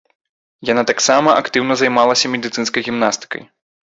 [0.69, 3.41] Яна таксама актыўна займалася медыцынскай гімнасткай.